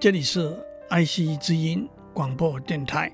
[0.00, 0.56] 这里是
[0.90, 3.12] 爱惜之音广播电台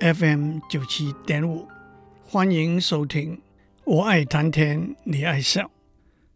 [0.00, 1.68] FM 九七点五，
[2.24, 3.40] 欢迎收听。
[3.84, 5.70] 我爱谈天，你爱笑，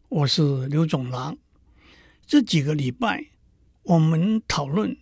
[0.09, 1.37] 我是刘总郎。
[2.25, 3.27] 这几个礼拜，
[3.83, 4.97] 我们讨论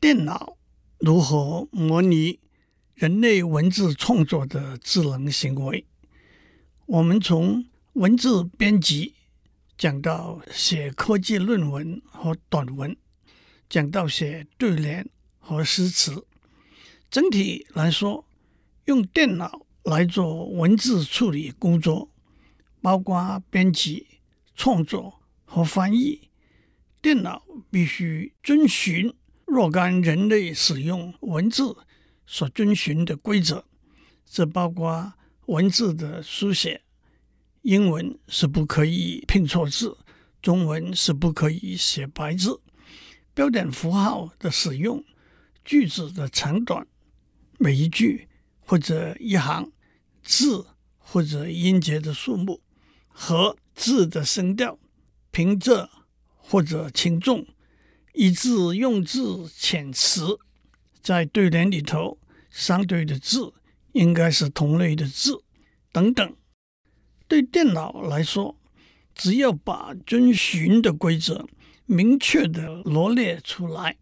[0.00, 0.56] 电脑
[0.98, 2.40] 如何模拟
[2.94, 5.84] 人类文字创作的智能行为。
[6.86, 9.12] 我们从文字编辑
[9.76, 12.96] 讲到写科技论文和短文。
[13.68, 16.26] 讲到写对联和诗词，
[17.10, 18.24] 整体来说，
[18.84, 22.10] 用电脑来做文字处理工作，
[22.80, 24.06] 包括编辑、
[24.54, 26.28] 创作和翻译，
[27.02, 29.12] 电脑必须遵循
[29.44, 31.76] 若干人类使用文字
[32.26, 33.64] 所遵循的规则。
[34.24, 35.12] 这包括
[35.46, 36.82] 文字的书写，
[37.62, 39.96] 英文是不可以拼错字，
[40.42, 42.60] 中文是不可以写白字。
[43.36, 45.04] 标点符号的使用，
[45.62, 46.86] 句子的长短，
[47.58, 49.70] 每一句或者一行
[50.22, 50.64] 字
[50.96, 52.62] 或者音节的数目
[53.08, 54.78] 和字的声调，
[55.30, 55.86] 平仄
[56.34, 57.46] 或者轻重，
[58.14, 60.38] 以致用字遣词，
[61.02, 63.52] 在对联里头相对的字
[63.92, 65.44] 应该是同类的字
[65.92, 66.34] 等等。
[67.28, 68.58] 对电脑来说，
[69.14, 71.46] 只要把遵循的规则。
[71.86, 73.96] 明确的罗列出来，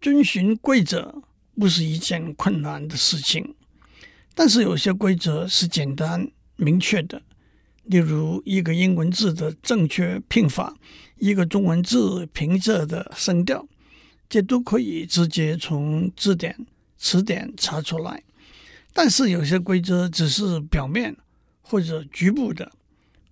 [0.00, 1.20] 遵循规则
[1.58, 3.56] 不是一件困难的事情。
[4.34, 7.20] 但是有些规则是简单明确的，
[7.82, 10.76] 例如一个英文字的正确拼法，
[11.18, 13.66] 一个中文字平仄的声调，
[14.28, 16.64] 这都可以直接从字典、
[16.96, 18.22] 词典查出来。
[18.92, 21.16] 但是有些规则只是表面
[21.60, 22.70] 或者局部的。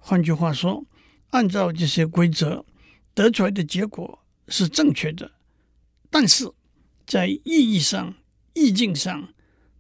[0.01, 0.85] 换句话说，
[1.31, 2.65] 按照这些规则。
[3.15, 5.31] 得出来的结果是正确的，
[6.11, 6.51] 但是
[7.07, 8.15] 在意义上、
[8.55, 9.29] 意境上，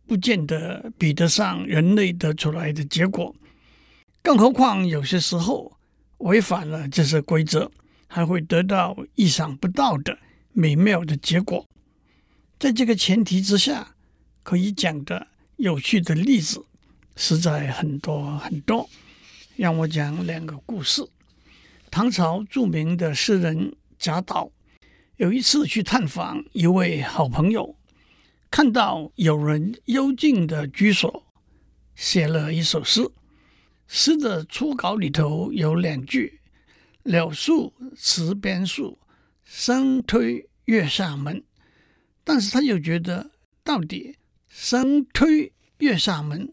[0.06, 3.34] 不见得比得上人类得出来的结果。
[4.22, 5.77] 更何况有些时候
[6.19, 7.71] 违反了这些规则，
[8.06, 10.19] 还会得到意想不到的
[10.53, 11.66] 美妙的结果。
[12.59, 13.94] 在这个前提之下，
[14.43, 15.26] 可以讲的
[15.56, 16.62] 有趣的例子
[17.16, 18.88] 实在很多很多。
[19.56, 21.06] 让我讲两个故事。
[21.91, 24.53] 唐朝著名的诗人贾岛
[25.17, 27.77] 有一次去探访一位好朋友，
[28.49, 31.27] 看到有人幽静的居所，
[31.97, 33.03] 写了一首诗。
[33.89, 36.41] 诗的初稿里头有两句
[37.03, 38.99] ：“柳树池边树，
[39.43, 41.45] 生推月下门。”
[42.23, 43.33] 但是他又觉得，
[43.65, 46.53] 到底“生推月下门”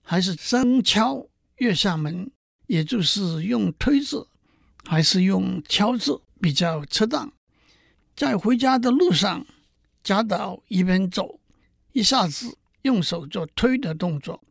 [0.00, 1.28] 还是“生敲
[1.58, 2.30] 月下门”，
[2.66, 4.26] 也就是用“推”字。
[4.90, 7.30] 还是用“敲”字比较恰当。
[8.16, 9.44] 在回家的路上，
[10.02, 11.40] 贾岛一边走，
[11.92, 14.42] 一下子用手做推的动作，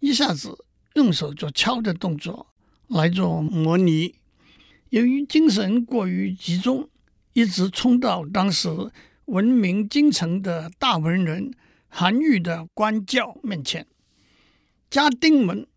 [0.00, 2.48] 一下子用手做敲的动作
[2.88, 4.16] 来做模拟。
[4.88, 6.90] 由于精神过于集中，
[7.32, 8.68] 一直冲到当时
[9.26, 11.54] 闻名京城的大文人
[11.86, 13.86] 韩愈的官轿面前，
[14.90, 15.68] 家丁们。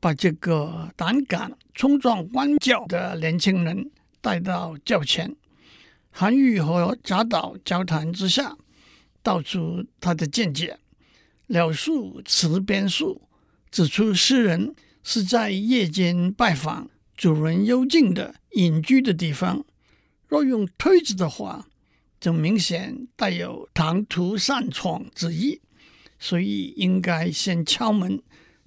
[0.00, 3.90] 把这个胆敢冲撞官轿的年轻人
[4.22, 5.36] 带到轿前，
[6.10, 8.56] 韩愈和贾岛交谈之下，
[9.22, 10.78] 道出他的见解
[11.46, 13.28] ：“柳树词边树”，
[13.70, 19.64] 指出诗人是在夜间拜访主人幽静的隐居的地方。
[20.26, 21.66] 若用推子的话，
[22.18, 25.60] 就明显带有唐突擅闯之意，
[26.18, 28.22] 所以应该先敲门。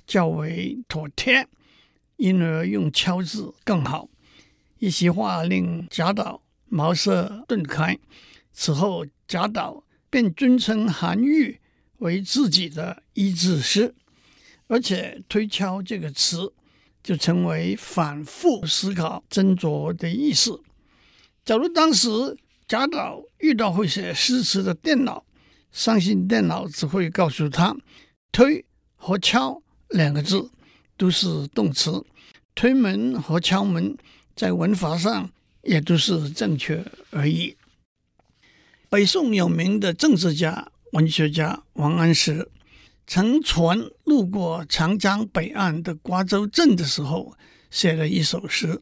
[0.06, 1.48] 较为妥帖，
[2.18, 4.10] 因而用敲字更好。
[4.80, 7.98] 一席话令贾岛茅塞顿开。
[8.52, 11.60] 此后，贾岛便尊称韩愈
[11.98, 13.96] 为自己的一字师，
[14.68, 16.54] 而且“推敲”这个词
[17.02, 20.62] 就成为反复思考、斟酌的意思。
[21.46, 22.10] 假如当时
[22.68, 25.26] 贾岛遇到会写诗词的电脑，
[25.72, 27.76] 相信电脑只会告诉他
[28.32, 29.63] “推”和“敲”。
[29.94, 30.50] 两个字
[30.98, 32.04] 都是动词，
[32.56, 33.96] 推门和敲门
[34.36, 35.30] 在文法上
[35.62, 37.56] 也都是正确而已。
[38.90, 42.50] 北宋有名的政治家、文学家王安石，
[43.06, 47.38] 乘船路过长江北岸的瓜洲镇的时候，
[47.70, 48.82] 写了一首诗，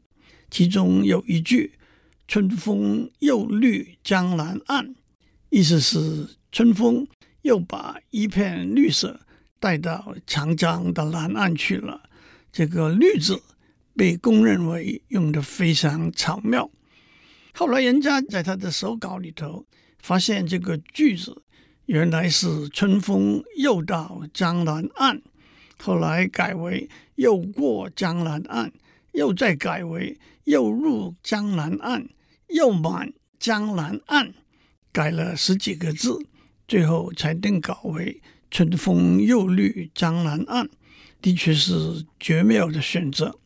[0.50, 1.74] 其中有一句
[2.26, 4.96] “春风又绿江南岸”，
[5.52, 7.06] 意思是春风
[7.42, 9.20] 又把一片绿色。
[9.62, 12.10] 带到长江的南岸去了。
[12.52, 13.42] 这个“绿”字
[13.96, 16.70] 被公认为用得非常巧妙。
[17.54, 19.66] 后来人家在他的手稿里头
[20.00, 21.44] 发现这个句子
[21.86, 25.22] 原来是“春风又到江南岸”，
[25.78, 28.74] 后来改为“又过江南岸”，
[29.14, 32.10] 又再改为“又入江南岸”，
[32.50, 34.34] 又满江南岸，
[34.92, 36.18] 改了十几个字，
[36.68, 40.70] 最后才定稿为“春风又绿江南岸”。
[41.22, 43.40] 的确是绝妙的选择。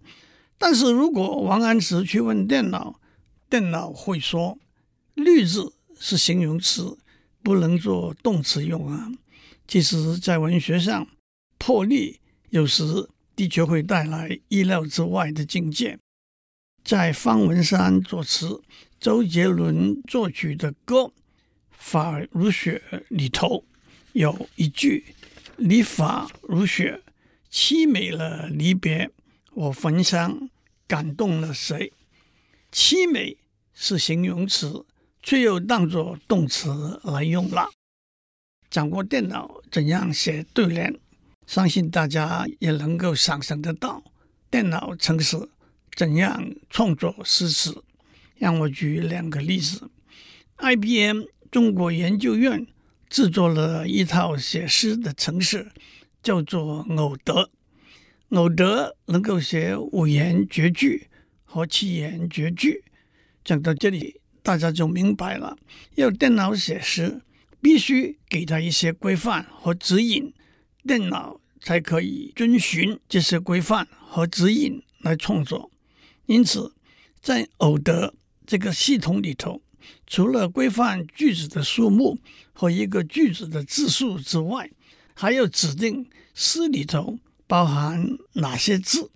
[0.57, 3.01] 但是如果王安石去问电脑，
[3.49, 4.57] 电脑会说
[5.13, 6.97] “绿”字是形容词，
[7.43, 9.11] 不能做动词用啊。
[9.67, 11.05] 其实，在文学上，
[11.57, 15.99] 破例有时的确会带来意料之外的境界。
[16.83, 18.61] 在方文山作词、
[18.99, 21.01] 周杰伦作曲的歌
[21.71, 23.65] 《法如雪》里头，
[24.15, 25.03] 有一句
[25.59, 27.01] “你法如雪，
[27.51, 29.11] 凄美了离别，
[29.51, 30.49] 我焚香。”
[30.87, 31.91] 感动了谁？
[32.71, 33.35] 凄美
[33.73, 34.85] 是形容词，
[35.21, 37.69] 却又当作动词来用了。
[38.69, 40.97] 讲过电脑怎样写对联，
[41.45, 44.01] 相信大家也能够想象得到，
[44.49, 45.49] 电脑程式
[45.93, 47.83] 怎样创作诗词。
[48.37, 49.89] 让我举两个例子
[50.59, 52.65] ：IBM 中国研究院
[53.09, 55.71] 制作了一套写诗的程式，
[56.23, 57.49] 叫做偶德。
[58.29, 61.07] 偶德能够写五言绝句
[61.43, 62.83] 和七言绝句。
[63.43, 65.57] 讲到这里，大家就明白了。
[65.93, 67.21] 要电脑写诗，
[67.61, 70.33] 必须给他一些规范和指引，
[70.85, 75.71] 电脑才可以遵循这些规范和指引来创作。
[76.25, 76.73] 因此，
[77.21, 78.15] 在偶德
[78.45, 79.61] 这个系统里头，
[80.07, 82.17] 除了规范句子的数目
[82.53, 84.69] 和一个句子的字数之外，
[85.13, 87.19] 还要指定诗里头。
[87.47, 89.11] 包含哪些字？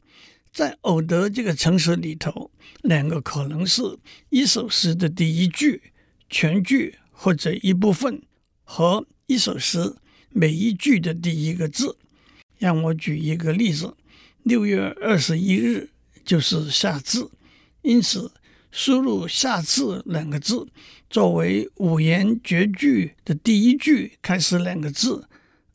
[0.54, 2.51] 在偶得这个城市里头，
[2.83, 3.81] 两个可能是
[4.30, 5.81] 一首诗的第一句、
[6.30, 8.21] 全句或者一部分，
[8.63, 9.95] 和一首诗
[10.30, 11.98] 每一句的第一个字。
[12.60, 13.95] 让我举一个例子：
[14.44, 15.89] 六月二十一日
[16.24, 17.27] 就是夏至，
[17.81, 18.31] 因此
[18.71, 20.68] 输入“夏至”两个字
[21.10, 25.27] 作为五言绝句的第一句开始两个字。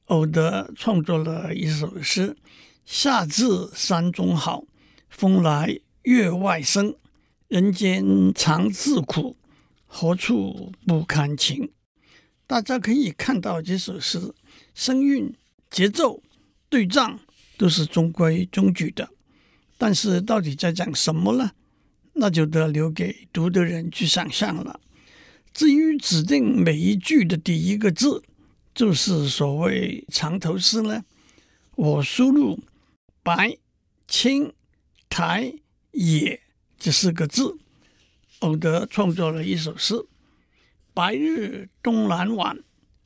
[0.06, 2.36] 偶德创作了一首诗
[2.84, 4.64] ：“夏至山中好，
[5.08, 6.94] 风来月外生。
[7.48, 9.36] 人间常自苦，
[9.86, 11.70] 何处不堪晴。”
[12.46, 14.34] 大家可以看到这首诗
[14.74, 15.34] 声韵、
[15.70, 16.22] 节奏、
[16.68, 17.18] 对仗
[17.56, 19.08] 都是中规中矩的，
[19.78, 21.52] 但是到底在讲什么呢？
[22.14, 24.80] 那就得留给读的人去想象了。
[25.52, 28.22] 至于指定每一句的第一个字，
[28.74, 31.04] 就是所谓藏头诗呢。
[31.76, 32.60] 我输入
[33.22, 33.56] “白、
[34.06, 34.52] 青、
[35.08, 35.54] 苔、
[35.92, 36.40] 野”
[36.78, 37.56] 这四个字，
[38.40, 39.94] 偶得创作了一首诗
[40.94, 42.58] ：“白日东南晚，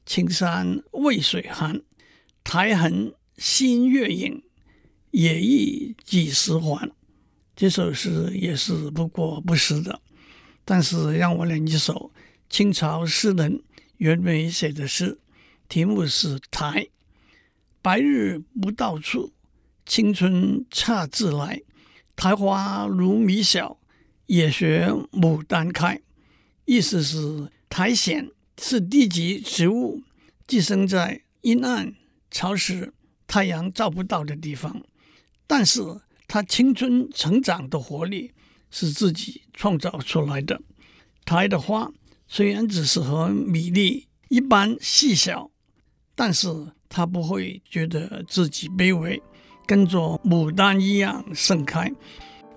[0.05, 1.83] 青山渭水寒。
[2.45, 4.43] 苔痕新月影，
[5.11, 6.91] 野意几时还？”
[7.61, 10.01] 这首诗也是不过不失的。
[10.65, 12.13] 但是让我念一首
[12.49, 13.61] 清朝诗人
[13.97, 15.19] 袁枚写的诗。
[15.69, 16.87] 题目是“苔”，
[17.83, 19.33] 白日不到处，
[19.85, 21.61] 青春恰自来。
[22.15, 23.81] 苔花如米小，
[24.27, 26.01] 也学牡丹开。
[26.65, 28.29] 意思是苔藓
[28.63, 30.05] 是地级植物，
[30.47, 31.93] 寄生在阴暗、
[32.31, 32.95] 潮湿、
[33.27, 34.81] 太阳照不到的地方。
[35.49, 35.83] 但是
[36.29, 38.31] 它青春成长的活力
[38.71, 40.61] 是自己创造出来的。
[41.25, 41.91] 苔的花
[42.29, 45.51] 虽然只是和米粒一般细小。
[46.21, 46.49] 但是
[46.89, 49.23] 他不会觉得自己卑微，
[49.65, 51.89] 跟着牡丹一样盛开。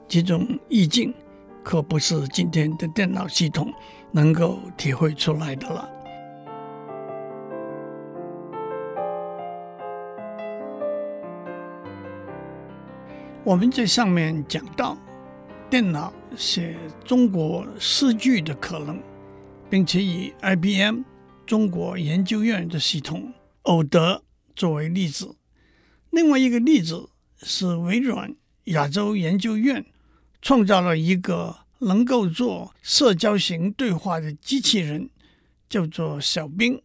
[0.08, 1.14] 这种意境
[1.64, 3.72] 可不是今天的电脑系统
[4.12, 5.88] 能够体会出来的了。
[13.44, 14.96] 我们在上面讲到，
[15.68, 19.02] 电脑写中国诗句的可能，
[19.68, 21.02] 并且以 IBM
[21.44, 23.34] 中国研究院的系统。
[23.64, 24.24] 偶德
[24.56, 25.36] 作为例子，
[26.12, 27.10] 另外一个例子
[27.42, 29.84] 是微软亚洲研究院
[30.40, 35.10] 创造了一个能够做社交型对话的机器人，
[35.68, 36.80] 叫做小冰。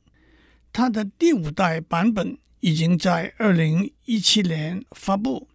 [0.73, 5.49] 它的第五代版本已经在二零一七年发布。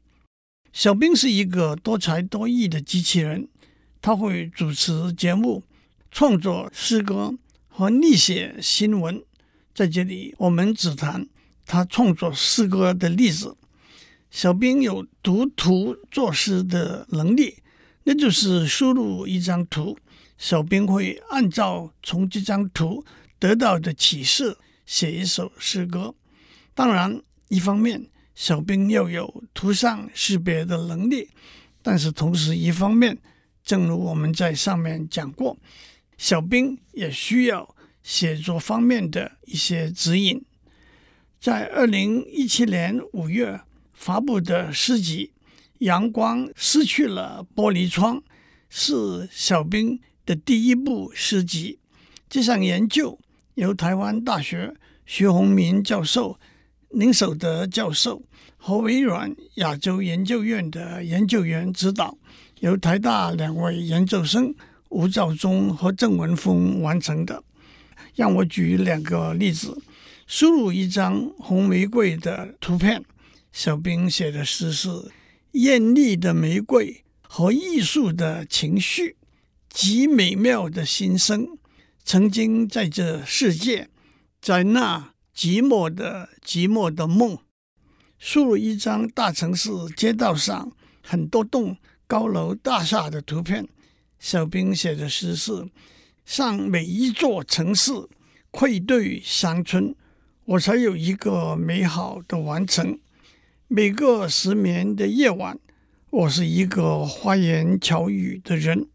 [0.74, 3.48] 小冰是一个多才多艺的机器人，
[4.02, 5.64] 他会主持节目、
[6.10, 7.38] 创作诗歌
[7.68, 9.22] 和拟写新闻。
[9.74, 11.28] 在这里，我们只谈
[11.66, 13.56] 他创作诗歌的例子。
[14.30, 17.58] 小冰有读图作诗的能力，
[18.04, 19.98] 那就是输入一张图，
[20.38, 23.04] 小冰会按照从这张图
[23.38, 26.16] 得到的启示写一首诗歌。
[26.74, 31.30] 当然，一方面小兵要有图像识别的能力，
[31.82, 33.18] 但是同时一方面，
[33.64, 35.58] 正如我们在上面讲过，
[36.18, 40.44] 小兵也需要写作方面的一些指引。
[41.40, 43.60] 在二零一七年五月
[43.94, 45.34] 发布的诗集
[45.80, 48.18] 《阳光失去了玻璃窗》，
[48.70, 51.80] 是小兵的第一部诗集。
[52.30, 53.20] 这项研究
[53.56, 56.40] 由台湾大学徐宏明教授、
[56.94, 58.22] 林守德教授
[58.58, 62.18] 和微软亚洲研究院的研究员指导，
[62.60, 64.54] 由台大两位研究生
[64.90, 67.44] 吴兆忠和郑文峰完成的。
[68.16, 69.82] 让我举两个例子：
[70.28, 73.04] 输入一张红玫瑰的图片，
[73.54, 74.90] 小兵写的诗是
[75.54, 79.16] “艳丽的玫瑰和艺术的情绪，
[79.70, 81.48] 极美妙的心声。”
[82.04, 83.88] 曾经在这世界，
[84.42, 85.11] 在那
[85.42, 87.40] 寂寞的寂寞的梦，
[88.20, 90.72] 输入一张大城市街道上
[91.02, 93.68] 很多栋高楼大厦的图片。
[94.20, 95.68] 小兵写的诗是：
[96.26, 97.92] 向每一座城市
[98.52, 99.96] 愧对乡村，
[100.46, 103.00] 我才有一个美好的完成。
[103.68, 105.58] 每个失眠的夜晚，
[106.12, 108.88] 我是一个花言巧语的人。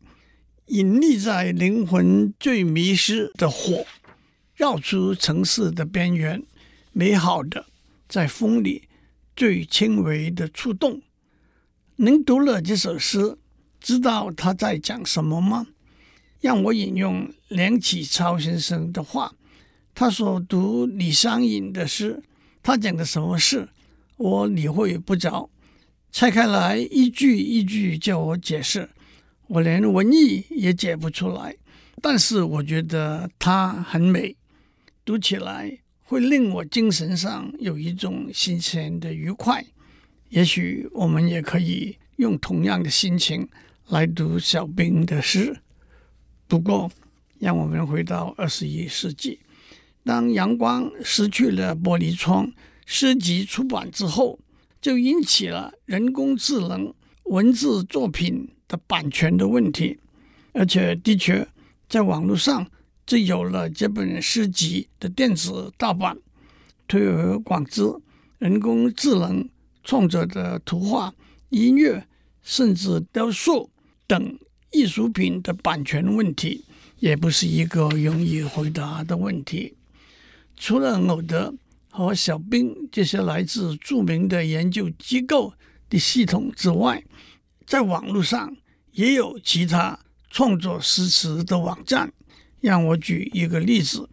[0.66, 3.84] 隐匿在灵魂最迷失的火，
[4.56, 6.42] 绕出城市的边缘，
[6.92, 7.66] 美好的
[8.08, 8.88] 在风里
[9.36, 11.02] 最轻微的触动。
[11.96, 13.36] 您读了这首诗，
[13.80, 15.66] 知道他在讲什么吗？
[16.40, 19.34] 让我引用梁启超先生的话，
[19.94, 22.22] 他说读李商隐的诗，
[22.62, 23.68] 他讲的什么事，
[24.16, 25.50] 我理会不着，
[26.10, 28.88] 拆开来一句一句叫我解释。
[29.48, 31.54] 我连文意也解不出来，
[32.00, 34.34] 但是我觉得它很美，
[35.06, 39.64] 读起来会令我精神上有一种新鲜的愉快。
[40.30, 43.48] 也许我们也可以用同样的心情
[43.88, 45.60] 来读小兵的诗。
[46.48, 46.90] 不过，
[47.38, 49.38] 让我们回到二十一世纪，
[50.02, 52.52] 当阳光失去了玻璃窗，
[52.84, 54.40] 诗集出版之后，
[54.80, 56.92] 就引起了人工智能
[57.26, 60.00] 文字作品的版权的问题，
[60.52, 61.46] 而且的确，
[61.88, 62.68] 在网络上
[63.06, 66.18] 就有了这本诗集的电子盗版，
[66.88, 67.82] 推而广之，
[68.38, 69.48] 人工智能
[69.84, 71.14] 创作的图画、
[71.50, 72.04] 音乐，
[72.42, 73.70] 甚至雕塑
[74.08, 74.36] 等
[74.72, 76.64] 艺术品的版权问题，
[76.98, 79.74] 也不是一个容易回答的问题。
[80.56, 81.54] 除了偶德
[81.90, 85.54] 和小兵这些来自著名的研究机构
[85.88, 87.04] 的系统之外，
[87.64, 88.56] 在网络上
[88.90, 89.96] 也有其他
[90.28, 92.12] 创作诗词的网站。
[92.60, 94.08] 让我举一个例子，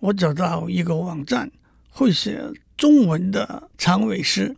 [0.00, 1.50] 我找到一个网站
[1.90, 2.40] 会写
[2.76, 4.56] 中文的长尾诗。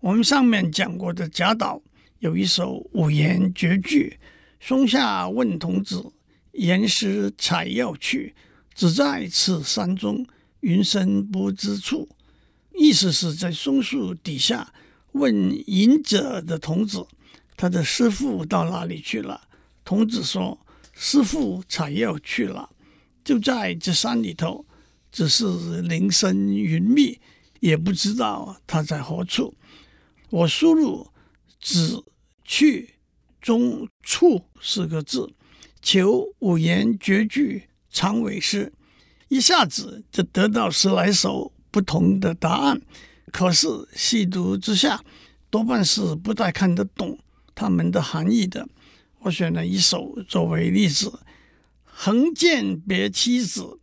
[0.00, 1.80] 我们上面讲过的贾岛
[2.20, 4.18] 有一首五言绝句
[4.60, 6.12] ：“松下问童子，
[6.52, 8.34] 言师采药去。
[8.74, 10.24] 只在此山中，
[10.60, 12.08] 云深不知处。”
[12.78, 14.72] 意思是在松树底下
[15.12, 15.34] 问
[15.66, 17.06] 隐者的童子。
[17.56, 19.48] 他的师父到哪里去了？
[19.84, 20.58] 童子说
[21.02, 22.68] ：“师傅采药去了，
[23.24, 24.66] 就在这山里头，
[25.10, 27.18] 只是林深云密，
[27.60, 29.54] 也不知道他在何处。”
[30.28, 31.08] 我输入
[31.58, 32.04] “只
[32.44, 32.96] 去
[33.40, 35.32] 中处”四个字，
[35.80, 38.70] 求五言绝句长尾诗，
[39.28, 42.78] 一下子就得到十来首不同的答案。
[43.32, 45.02] 可是细读之下，
[45.48, 47.18] 多半是不太看得懂。
[47.54, 48.68] 他们的含义的，
[49.20, 51.20] 我选了一首作为例子
[51.84, 53.78] ：“横剑别妻子，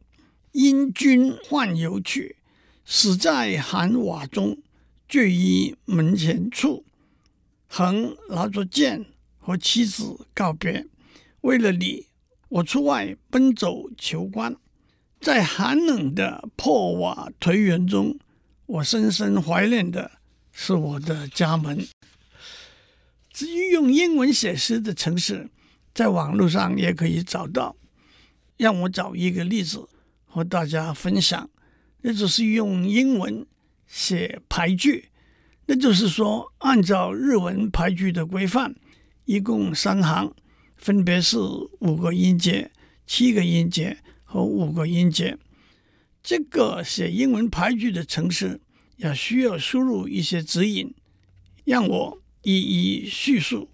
[0.51, 2.37] 因君宦游去。
[2.85, 4.57] 死在寒瓦中，
[5.07, 6.85] 坠衣门前处。”
[7.69, 9.05] 横拿着剑
[9.37, 10.87] 和妻子告别，
[11.41, 12.07] 为了你，
[12.49, 14.55] 我出外奔走求官，
[15.19, 18.17] 在寒冷的破瓦颓垣中，
[18.65, 20.13] 我深深怀念的
[20.51, 21.85] 是我的家门。
[23.37, 25.47] 至于用英文写诗的城市，
[25.93, 27.75] 在网络上也可以找到。
[28.57, 29.87] 让我找一个例子
[30.25, 31.47] 和大家分享，
[32.01, 33.45] 那就是用英文
[33.85, 35.09] 写排句。
[35.67, 38.73] 那就是说，按照日文排句的规范，
[39.25, 40.33] 一共三行，
[40.75, 42.71] 分别是五个音节、
[43.05, 45.37] 七个音节和五个音节。
[46.23, 48.59] 这个写英文排句的程式
[48.95, 50.91] 也需要输入一些指引，
[51.65, 52.19] 让我。
[52.43, 53.69] 一一叙述。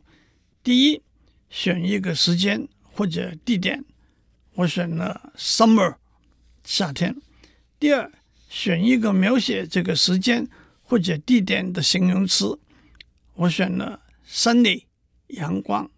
[0.63, 1.01] 第一，
[1.49, 3.83] 选一个时间或者地点，
[4.55, 5.97] 我选了 summer，
[6.63, 7.15] 夏天。
[7.79, 8.11] 第二，
[8.47, 10.47] 选一个描写这个时间
[10.81, 12.57] 或者地点的形容词，
[13.33, 14.85] 我选了 sunny
[15.27, 15.91] 阳光。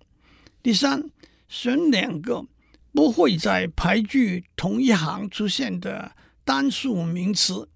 [0.63, 1.09] 第三，
[1.47, 2.45] 选两个
[2.91, 7.69] 不会在排句同一行出现的单数名词，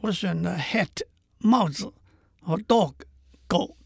[0.00, 0.88] 我选了 hat
[1.38, 1.92] 帽子
[2.40, 2.94] 和 dog
[3.46, 3.76] 狗。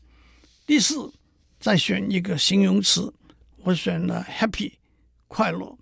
[0.71, 1.13] 第四，
[1.59, 3.13] 再选一个形容词，
[3.65, 4.75] 我选了 happy
[5.27, 5.77] 快乐。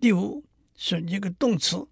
[0.00, 0.42] 第五，
[0.74, 1.86] 选一个动词，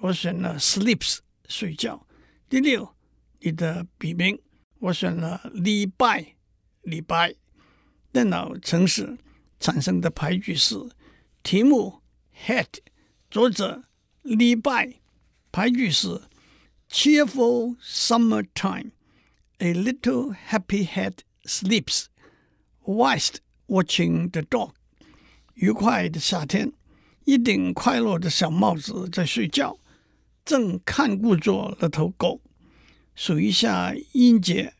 [0.00, 2.06] 我选了 sleeps 睡觉。
[2.50, 2.94] 第六，
[3.38, 4.38] 你的笔名，
[4.78, 6.34] 我选了礼拜
[6.82, 7.34] 礼拜。
[8.12, 9.16] 电脑程式
[9.58, 10.76] 产生的排句是
[11.42, 12.02] 题目
[12.44, 12.66] head，
[13.30, 13.84] 作者
[14.20, 15.00] 礼拜，
[15.50, 16.24] 排句是
[16.90, 18.90] cheerful summertime
[19.56, 22.06] a little happy head Sleeps
[22.84, 24.72] whilst watching the dog。
[25.54, 26.72] 愉快的夏天，
[27.24, 29.78] 一顶快乐的小帽子在睡觉，
[30.44, 32.40] 正看顾着那头狗。
[33.14, 34.74] 数一下音节，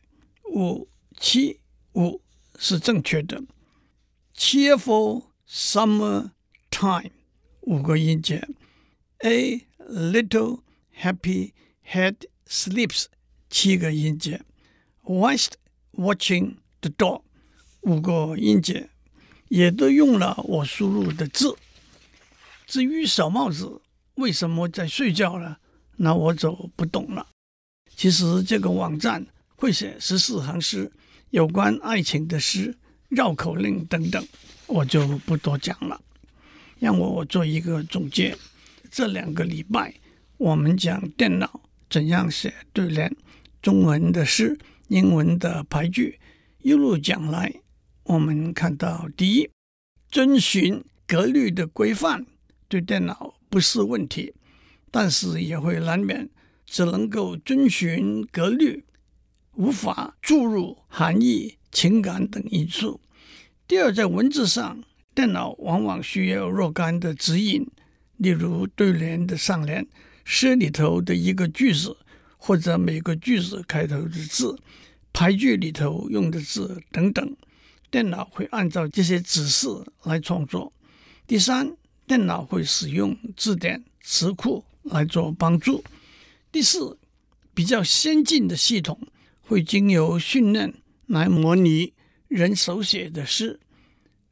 [0.51, 0.87] 五
[1.19, 1.59] 七
[1.93, 2.21] 五
[2.57, 3.43] 是正确的。
[4.35, 6.31] Cheerful summer
[6.71, 7.11] time，
[7.61, 8.47] 五个音节。
[9.19, 10.61] A little
[10.99, 11.53] happy
[11.87, 12.15] head
[12.47, 13.05] sleeps，
[13.49, 14.41] 七个音节。
[15.03, 15.53] whilst
[15.93, 17.21] watching the dog，
[17.81, 18.89] 五个音节
[19.49, 21.55] 也都用了我输入的字。
[22.65, 23.81] 至于小帽子
[24.15, 25.57] 为什么在睡觉呢？
[25.97, 27.27] 那我就不懂了。
[27.95, 30.91] 其实这个网站会写十四行诗，
[31.29, 32.77] 有关爱情的诗、
[33.09, 34.25] 绕口令等等，
[34.67, 36.01] 我就不多讲了。
[36.79, 38.35] 让我做一个总结。
[38.89, 39.93] 这两个礼拜
[40.37, 43.15] 我们讲电脑怎样写对联，
[43.61, 44.57] 中文的诗。
[44.91, 46.19] 英文的排句
[46.59, 47.61] 一路讲来，
[48.03, 49.49] 我们看到第一，
[50.09, 52.25] 遵循格律的规范
[52.67, 54.33] 对电脑不是问题，
[54.91, 56.29] 但是也会难免
[56.65, 58.83] 只能够遵循格律，
[59.53, 62.99] 无法注入含义、情感等因素。
[63.65, 64.83] 第二，在文字上，
[65.15, 67.65] 电脑往往需要若干的指引，
[68.17, 69.87] 例如对联的上联、
[70.25, 71.95] 诗里头的一个句子。
[72.43, 74.57] 或者每个句子开头的字、
[75.13, 77.35] 排句里头用的字等等，
[77.89, 79.67] 电脑会按照这些指示
[80.03, 80.71] 来创作。
[81.27, 81.75] 第三，
[82.07, 85.83] 电脑会使用字典、词库来做帮助。
[86.51, 86.97] 第四，
[87.53, 88.99] 比较先进的系统
[89.41, 90.73] 会经由训练
[91.07, 91.93] 来模拟
[92.27, 93.59] 人手写的诗。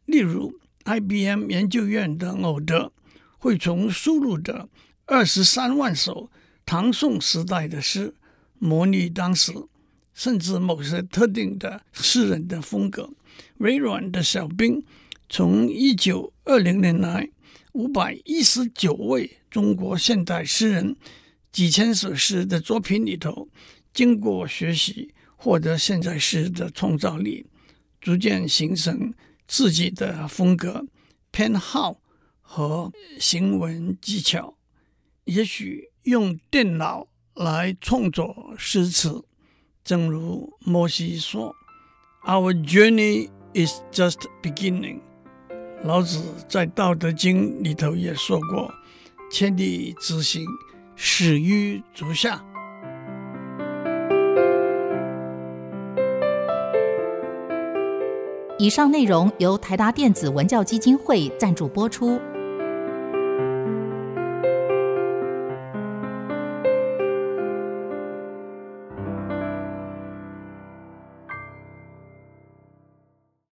[0.05, 2.91] 例如，IBM 研究院的偶德
[3.37, 4.67] 会从输入的
[5.05, 6.29] 二十三万首。
[6.65, 8.13] 唐宋时代的诗，
[8.59, 9.51] 模拟当时
[10.19, 13.09] 甚至某些特定的诗人的风格。
[13.59, 14.83] 微软的小冰
[15.29, 17.29] 从一九二零年来
[17.71, 20.97] 五百一十九位中国现代诗人
[21.53, 23.47] 几千首诗的作品里头，
[23.93, 27.45] 经过学习，获得现在诗的创造力，
[28.01, 29.13] 逐渐形成
[29.47, 30.85] 自己的风格、
[31.31, 32.01] 偏好
[32.41, 34.57] 和行文技巧。
[35.23, 35.89] 也许。
[36.03, 39.23] 用电脑来创作诗词，
[39.89, 41.55] 正如摩西说
[42.23, 44.99] ：“Our journey is just beginning。”
[45.81, 48.71] 老子在《道德经》里头也说过
[49.33, 50.45] ：“千里之行，
[50.95, 52.39] 始于足下。”
[58.59, 62.21] 以上内容由台达电子文教基金会赞助播出。